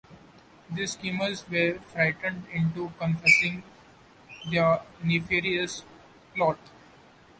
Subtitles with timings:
[0.73, 3.61] The schemers were frightened into confessing
[4.49, 5.83] their nefarious
[6.33, 6.57] plot.